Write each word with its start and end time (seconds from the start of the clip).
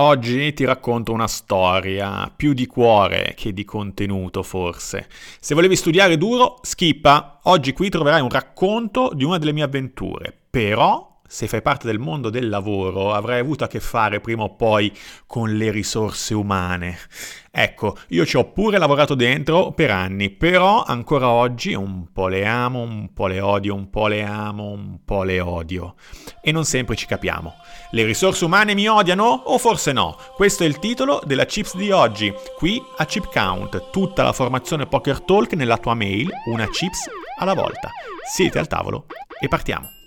Oggi 0.00 0.52
ti 0.52 0.64
racconto 0.64 1.10
una 1.10 1.26
storia, 1.26 2.32
più 2.34 2.52
di 2.52 2.66
cuore 2.66 3.34
che 3.36 3.52
di 3.52 3.64
contenuto 3.64 4.44
forse. 4.44 5.08
Se 5.40 5.56
volevi 5.56 5.74
studiare 5.74 6.16
duro, 6.16 6.60
skippa. 6.62 7.40
Oggi 7.44 7.72
qui 7.72 7.88
troverai 7.88 8.20
un 8.20 8.28
racconto 8.28 9.10
di 9.12 9.24
una 9.24 9.38
delle 9.38 9.50
mie 9.50 9.64
avventure. 9.64 10.32
Però 10.48 11.17
se 11.30 11.46
fai 11.46 11.60
parte 11.60 11.86
del 11.86 11.98
mondo 11.98 12.30
del 12.30 12.48
lavoro, 12.48 13.12
avrai 13.12 13.38
avuto 13.38 13.62
a 13.62 13.68
che 13.68 13.80
fare 13.80 14.18
prima 14.18 14.44
o 14.44 14.56
poi 14.56 14.90
con 15.26 15.54
le 15.56 15.70
risorse 15.70 16.32
umane. 16.32 16.98
Ecco, 17.50 17.98
io 18.08 18.24
ci 18.24 18.36
ho 18.36 18.44
pure 18.44 18.78
lavorato 18.78 19.14
dentro 19.14 19.72
per 19.72 19.90
anni, 19.90 20.30
però 20.30 20.82
ancora 20.82 21.28
oggi 21.28 21.74
un 21.74 22.12
po' 22.12 22.28
le 22.28 22.46
amo, 22.46 22.80
un 22.80 23.12
po' 23.12 23.26
le 23.26 23.40
odio, 23.40 23.74
un 23.74 23.90
po' 23.90 24.06
le 24.06 24.22
amo, 24.22 24.70
un 24.70 25.00
po' 25.04 25.22
le 25.22 25.40
odio. 25.40 25.96
E 26.40 26.50
non 26.50 26.64
sempre 26.64 26.96
ci 26.96 27.04
capiamo. 27.04 27.56
Le 27.90 28.04
risorse 28.04 28.46
umane 28.46 28.74
mi 28.74 28.86
odiano 28.86 29.24
o 29.24 29.58
forse 29.58 29.92
no? 29.92 30.16
Questo 30.34 30.62
è 30.62 30.66
il 30.66 30.78
titolo 30.78 31.20
della 31.24 31.44
Chips 31.44 31.76
di 31.76 31.90
oggi, 31.90 32.32
qui 32.56 32.82
a 32.96 33.04
Chip 33.04 33.30
Count, 33.30 33.90
tutta 33.90 34.22
la 34.22 34.32
formazione 34.32 34.86
Poker 34.86 35.20
Talk 35.20 35.52
nella 35.52 35.76
tua 35.76 35.94
mail, 35.94 36.30
una 36.46 36.66
chips 36.68 37.10
alla 37.38 37.54
volta. 37.54 37.90
Siete 38.30 38.58
al 38.58 38.66
tavolo 38.66 39.06
e 39.40 39.48
partiamo. 39.48 39.97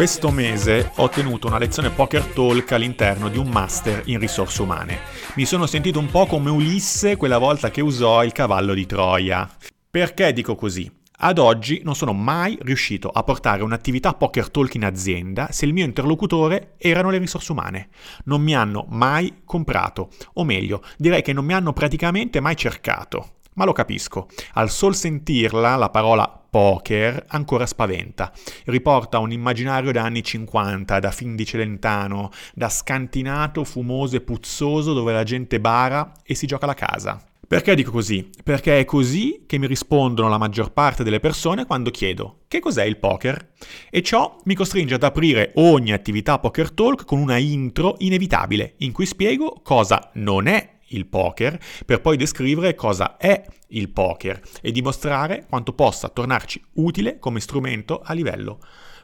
Questo 0.00 0.30
mese 0.30 0.92
ho 0.94 1.10
tenuto 1.10 1.46
una 1.46 1.58
lezione 1.58 1.90
Poker 1.90 2.24
Talk 2.24 2.72
all'interno 2.72 3.28
di 3.28 3.36
un 3.36 3.48
master 3.48 4.00
in 4.06 4.18
risorse 4.18 4.62
umane. 4.62 5.00
Mi 5.34 5.44
sono 5.44 5.66
sentito 5.66 5.98
un 5.98 6.06
po' 6.06 6.24
come 6.24 6.48
Ulisse 6.48 7.18
quella 7.18 7.36
volta 7.36 7.70
che 7.70 7.82
usò 7.82 8.24
il 8.24 8.32
cavallo 8.32 8.72
di 8.72 8.86
Troia. 8.86 9.46
Perché 9.90 10.32
dico 10.32 10.54
così? 10.54 10.90
Ad 11.18 11.36
oggi 11.36 11.82
non 11.84 11.94
sono 11.94 12.14
mai 12.14 12.56
riuscito 12.62 13.10
a 13.10 13.22
portare 13.24 13.62
un'attività 13.62 14.14
poker 14.14 14.48
talk 14.48 14.74
in 14.74 14.86
azienda 14.86 15.48
se 15.50 15.66
il 15.66 15.74
mio 15.74 15.84
interlocutore 15.84 16.76
erano 16.78 17.10
le 17.10 17.18
risorse 17.18 17.52
umane. 17.52 17.90
Non 18.24 18.40
mi 18.40 18.54
hanno 18.54 18.86
mai 18.88 19.42
comprato, 19.44 20.08
o 20.32 20.44
meglio, 20.44 20.82
direi 20.96 21.20
che 21.20 21.34
non 21.34 21.44
mi 21.44 21.52
hanno 21.52 21.74
praticamente 21.74 22.40
mai 22.40 22.56
cercato. 22.56 23.32
Ma 23.56 23.66
lo 23.66 23.72
capisco. 23.72 24.28
Al 24.54 24.70
sol 24.70 24.94
sentirla, 24.94 25.76
la 25.76 25.90
parola 25.90 26.39
poker 26.50 27.24
ancora 27.28 27.64
spaventa. 27.64 28.32
Riporta 28.64 29.18
un 29.18 29.32
immaginario 29.32 29.92
da 29.92 30.02
anni 30.02 30.22
50, 30.22 30.98
da 30.98 31.10
film 31.10 31.36
di 31.36 31.46
Celentano, 31.46 32.30
da 32.52 32.68
scantinato, 32.68 33.64
fumoso 33.64 34.16
e 34.16 34.20
puzzoso 34.20 34.92
dove 34.92 35.12
la 35.12 35.22
gente 35.22 35.60
bara 35.60 36.12
e 36.24 36.34
si 36.34 36.46
gioca 36.46 36.66
la 36.66 36.74
casa. 36.74 37.22
Perché 37.46 37.74
dico 37.74 37.90
così? 37.90 38.30
Perché 38.44 38.78
è 38.78 38.84
così 38.84 39.42
che 39.46 39.58
mi 39.58 39.66
rispondono 39.66 40.28
la 40.28 40.38
maggior 40.38 40.72
parte 40.72 41.02
delle 41.02 41.18
persone 41.18 41.66
quando 41.66 41.90
chiedo 41.90 42.40
che 42.50 42.58
cos'è 42.58 42.82
il 42.82 42.96
poker? 42.96 43.52
E 43.90 44.02
ciò 44.02 44.36
mi 44.44 44.56
costringe 44.56 44.94
ad 44.94 45.04
aprire 45.04 45.52
ogni 45.54 45.92
attività 45.92 46.40
Poker 46.40 46.72
Talk 46.72 47.04
con 47.04 47.20
una 47.20 47.36
intro 47.36 47.94
inevitabile 47.98 48.74
in 48.78 48.90
cui 48.90 49.06
spiego 49.06 49.60
cosa 49.62 50.10
non 50.14 50.48
è 50.48 50.78
il 50.90 51.06
poker, 51.06 51.58
per 51.84 52.00
poi 52.00 52.16
descrivere 52.16 52.74
cosa 52.74 53.16
è 53.16 53.44
il 53.68 53.90
poker 53.90 54.40
e 54.60 54.70
dimostrare 54.72 55.46
quanto 55.48 55.72
possa 55.72 56.08
tornarci 56.08 56.62
utile 56.74 57.18
come 57.18 57.40
strumento 57.40 58.00
a 58.02 58.12
livello 58.12 58.60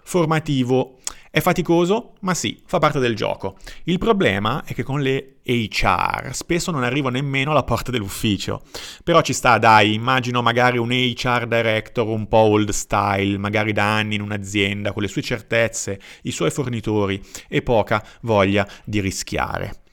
formativo. 0.07 0.98
È 1.31 1.41
faticoso? 1.41 2.14
Ma 2.20 2.33
sì, 2.33 2.62
fa 2.64 2.79
parte 2.79 2.98
del 2.98 3.14
gioco. 3.14 3.59
Il 3.84 3.98
problema 3.98 4.64
è 4.64 4.73
che 4.73 4.84
con 4.84 5.03
le 5.03 5.41
HR 5.42 6.31
spesso 6.33 6.70
non 6.70 6.83
arrivo 6.83 7.11
nemmeno 7.11 7.51
alla 7.51 7.64
porta 7.64 7.91
dell'ufficio. 7.91 8.62
Però 9.05 9.20
ci 9.20 9.34
sta, 9.34 9.59
dai, 9.59 9.92
immagino 9.92 10.41
magari 10.41 10.79
un 10.79 10.91
HR 10.91 11.47
director 11.47 12.07
un 12.07 12.27
po' 12.27 12.39
old 12.39 12.70
style, 12.70 13.37
magari 13.37 13.73
da 13.73 13.97
anni 13.97 14.14
in 14.14 14.23
un'azienda, 14.23 14.92
con 14.92 15.03
le 15.03 15.09
sue 15.09 15.23
certezze, 15.23 16.01
i 16.23 16.31
suoi 16.31 16.51
fornitori 16.51 17.20
e 17.48 17.61
poca 17.61 18.03
voglia 18.23 18.67
di 18.84 19.01
rischiare. 19.01 19.86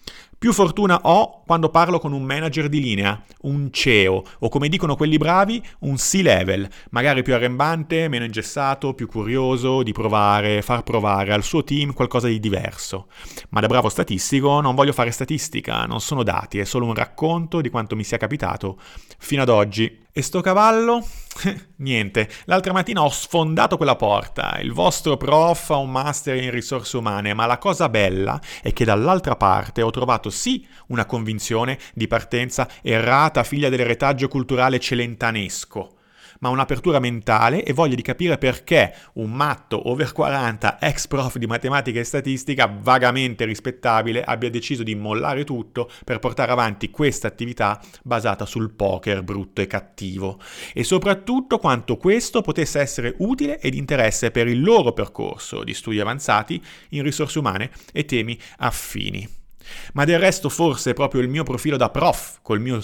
Più 0.44 0.52
fortuna 0.52 1.00
ho 1.04 1.42
quando 1.46 1.70
parlo 1.70 2.00
con 2.00 2.12
un 2.12 2.24
manager 2.24 2.68
di 2.68 2.82
linea, 2.82 3.24
un 3.44 3.70
CEO 3.72 4.22
o 4.40 4.50
come 4.50 4.68
dicono 4.68 4.98
quelli 4.98 5.16
bravi, 5.16 5.64
un 5.80 5.96
C-level, 5.96 6.68
magari 6.90 7.22
più 7.22 7.34
arrembante, 7.34 8.10
meno 8.10 8.26
ingessato, 8.26 8.94
più 8.94 9.08
curioso 9.08 9.84
di 9.84 9.94
provare, 9.94 10.62
far 10.62 10.84
provare 10.84 11.32
al 11.32 11.44
suo 11.44 11.64
team 11.64 11.94
qualcosa 11.94 12.28
di 12.28 12.42
diverso. 12.42 13.08
Ma 13.52 13.62
da 13.62 13.68
bravo 13.68 13.88
statistico 13.88 14.60
non 14.60 14.76
voglio 14.76 14.92
fare 14.92 15.12
statistica, 15.12 15.86
non 15.86 16.02
sono 16.02 16.24
dati, 16.24 16.60
è 16.60 16.66
solo 16.66 16.88
un 16.88 16.94
racconto 16.94 17.62
di 17.62 17.70
quanto 17.70 17.96
mi 17.96 18.04
sia 18.04 18.18
capitato 18.18 18.78
fino 19.20 19.44
ad 19.44 19.50
oggi. 19.50 20.03
E 20.16 20.22
sto 20.22 20.42
cavallo? 20.42 21.04
Niente, 21.78 22.30
l'altra 22.46 22.72
mattina 22.72 23.02
ho 23.02 23.10
sfondato 23.10 23.78
quella 23.78 23.96
porta. 23.96 24.60
Il 24.60 24.72
vostro 24.72 25.18
prof 25.18 25.72
ha 25.72 25.78
un 25.78 25.90
master 25.90 26.36
in 26.36 26.52
risorse 26.52 26.98
umane, 26.98 27.34
ma 27.34 27.48
la 27.48 27.58
cosa 27.58 27.90
bella 27.90 28.40
è 28.62 28.74
che 28.74 28.86
dall'altra 28.86 29.36
parte 29.36 29.82
ho 29.82 29.90
trovato 29.90 30.30
sì 30.30 30.68
una 30.90 31.08
convinzione 31.08 31.80
di 31.96 32.06
partenza 32.06 32.70
errata, 32.84 33.44
figlia 33.44 33.70
del 33.70 33.88
retaggio 33.88 34.28
culturale 34.28 34.80
celentanesco 34.80 36.02
ma 36.44 36.50
un'apertura 36.50 37.00
mentale 37.00 37.64
e 37.64 37.72
voglia 37.72 37.96
di 37.96 38.02
capire 38.02 38.38
perché 38.38 38.94
un 39.14 39.32
matto 39.32 39.90
over 39.90 40.12
40 40.12 40.78
ex 40.82 41.08
prof 41.08 41.38
di 41.38 41.48
matematica 41.48 42.02
e 42.02 42.04
statistica 42.04 42.68
vagamente 42.82 43.46
rispettabile 43.46 44.22
abbia 44.22 44.50
deciso 44.50 44.84
di 44.84 44.94
mollare 44.94 45.46
tutto 45.46 45.90
per 46.04 46.20
portare 46.20 46.52
avanti 46.52 46.92
questa 46.92 47.30
attività 47.30 47.82
basata 48.04 48.46
sul 48.46 48.72
poker 48.72 49.24
brutto 49.24 49.62
e 49.62 49.68
cattivo 49.68 50.38
e 50.74 50.84
soprattutto 50.84 51.60
quanto 51.60 51.96
questo 51.96 52.42
potesse 52.42 52.82
essere 52.82 53.16
utile 53.20 53.58
ed 53.62 53.74
interesse 53.74 54.30
per 54.30 54.50
il 54.50 54.62
loro 54.62 54.92
percorso 54.92 55.64
di 55.64 55.74
studi 55.74 56.02
avanzati 56.02 56.62
in 56.90 57.04
risorse 57.04 57.40
umane 57.40 57.72
e 57.94 58.04
temi 58.04 58.38
affini. 58.58 59.26
Ma 59.94 60.04
del 60.04 60.20
resto 60.20 60.50
forse 60.50 60.92
proprio 60.92 61.22
il 61.22 61.30
mio 61.30 61.44
profilo 61.44 61.78
da 61.78 61.90
prof, 61.90 62.40
col 62.42 62.60
mio 62.60 62.82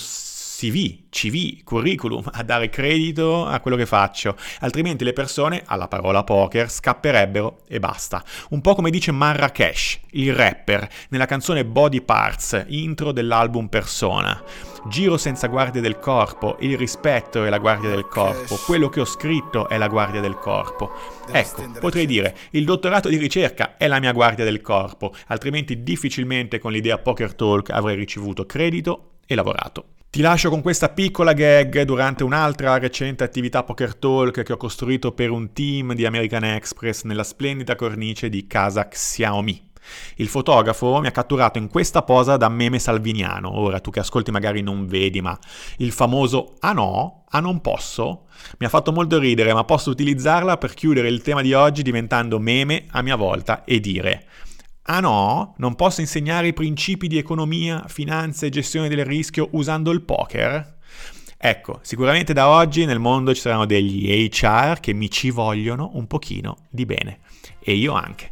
CV, 0.60 1.04
CV, 1.10 1.64
curriculum, 1.64 2.30
a 2.34 2.44
dare 2.44 2.68
credito 2.68 3.46
a 3.46 3.62
quello 3.62 3.78
che 3.78 3.86
faccio, 3.86 4.36
altrimenti 4.60 5.06
le 5.06 5.14
persone 5.14 5.64
alla 5.66 5.88
parola 5.88 6.26
poker 6.26 6.70
scapperebbero 6.70 7.62
e 7.66 7.80
basta. 7.80 8.22
Un 8.50 8.60
po' 8.60 8.76
come 8.76 8.90
dice 8.90 9.14
Marrakesh, 9.14 10.00
il 10.12 10.36
rapper, 10.36 10.86
nella 11.12 11.28
canzone 11.28 11.64
Body 11.64 12.02
Parts, 12.02 12.66
intro 12.68 13.14
dell'album 13.14 13.68
Persona. 13.68 14.44
Giro 14.90 15.16
senza 15.16 15.48
guardia 15.48 15.80
del 15.80 15.98
corpo, 15.98 16.58
il 16.60 16.78
rispetto 16.78 17.46
è 17.46 17.50
la 17.50 17.60
guardia 17.60 17.90
del 17.90 18.08
corpo, 18.08 18.58
quello 18.66 18.90
che 18.90 19.00
ho 19.00 19.06
scritto 19.06 19.70
è 19.70 19.78
la 19.78 19.88
guardia 19.88 20.20
del 20.20 20.36
corpo. 20.36 20.92
Ecco, 21.32 21.72
potrei 21.80 22.06
dire, 22.06 22.36
il 22.50 22.66
dottorato 22.66 23.08
di 23.08 23.16
ricerca 23.16 23.78
è 23.78 23.88
la 23.88 24.02
mia 24.02 24.12
guardia 24.12 24.44
del 24.44 24.60
corpo, 24.60 25.14
altrimenti 25.28 25.84
difficilmente 25.84 26.60
con 26.60 26.74
l'idea 26.74 26.98
Poker 26.98 27.34
Talk 27.34 27.70
avrei 27.70 27.96
ricevuto 27.96 28.46
credito 28.46 29.12
e 29.26 29.36
lavorato. 29.36 29.86
Ti 30.12 30.22
lascio 30.22 30.50
con 30.50 30.64
questa 30.64 30.90
piccola 30.90 31.34
gag 31.34 31.84
durante 31.84 32.24
un'altra 32.24 32.80
recente 32.80 33.24
attività 33.24 33.62
Poker 33.62 33.94
Talk 33.94 34.42
che 34.42 34.54
ho 34.54 34.58
costruito 34.58 35.12
per 35.12 35.30
un 35.30 35.54
team 35.54 35.94
di 35.94 36.04
American 36.04 36.46
Express 36.46 37.04
nella 37.04 37.24
splendida 37.24 37.76
cornice 37.76 38.28
di 38.28 38.48
casa 38.48 38.88
Xiaomi. 38.88 39.70
Il 40.16 40.28
fotografo 40.28 41.00
mi 41.00 41.06
ha 41.06 41.12
catturato 41.12 41.60
in 41.60 41.68
questa 41.68 42.02
posa 42.02 42.38
da 42.38 42.50
meme 42.50 42.80
salviniano. 42.80 43.56
Ora 43.56 43.80
tu 43.80 43.92
che 43.92 44.00
ascolti 44.00 44.32
magari 44.32 44.64
non 44.64 44.88
vedi, 44.88 45.22
ma 45.22 45.38
il 45.78 45.92
famoso 45.92 46.56
ah 46.62 46.74
no, 46.74 47.26
ah 47.30 47.40
non 47.40 47.62
posso, 47.62 48.26
mi 48.58 48.66
ha 48.66 48.70
fatto 48.70 48.92
molto 48.92 49.20
ridere, 49.20 49.54
ma 49.54 49.64
posso 49.64 49.92
utilizzarla 49.92 50.58
per 50.58 50.74
chiudere 50.74 51.08
il 51.08 51.22
tema 51.22 51.44
di 51.44 51.54
oggi 51.54 51.84
diventando 51.84 52.40
meme 52.40 52.86
a 52.90 53.04
mia 53.04 53.16
volta 53.16 53.64
e 53.64 53.80
dire 53.80 54.26
Ah 54.92 55.02
no? 55.02 55.54
Non 55.58 55.76
posso 55.76 56.02
insegnare 56.02 56.48
i 56.48 56.54
principi 56.54 57.08
di 57.08 57.20
economia, 57.20 57.84
finanza 57.88 58.48
e 58.48 58.50
gestione 58.50 58.90
del 58.90 59.06
rischio 59.06 59.50
usando 59.52 59.92
il 59.92 60.02
poker? 60.02 60.78
Ecco, 61.38 61.80
sicuramente 61.84 62.34
da 62.34 62.50
oggi 62.50 62.86
nel 62.86 62.98
mondo 62.98 63.36
ci 63.36 63.42
saranno 63.42 63.68
degli 63.68 64.28
HR 64.28 64.80
che 64.80 64.94
mi 64.94 65.12
ci 65.12 65.30
vogliono 65.30 65.92
un 65.94 66.08
pochino 66.08 66.66
di 66.72 66.88
bene. 66.88 67.20
E 67.60 67.74
io 67.74 67.94
anche. 67.94 68.32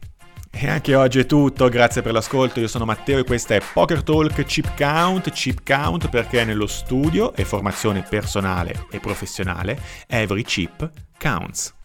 E 0.49 0.67
anche 0.67 0.95
oggi 0.95 1.19
è 1.19 1.27
tutto, 1.27 1.69
grazie 1.69 2.01
per 2.01 2.13
l'ascolto, 2.13 2.59
io 2.59 2.67
sono 2.67 2.85
Matteo 2.85 3.19
e 3.19 3.23
questa 3.23 3.53
è 3.53 3.61
Poker 3.73 4.01
Talk 4.01 4.43
Chip 4.43 4.75
Count, 4.75 5.29
Chip 5.29 5.61
Count 5.63 6.09
perché 6.09 6.43
nello 6.43 6.65
studio 6.65 7.35
e 7.35 7.45
formazione 7.45 8.01
personale 8.01 8.87
e 8.89 8.99
professionale 8.99 9.79
every 10.07 10.41
chip 10.41 10.89
counts. 11.19 11.76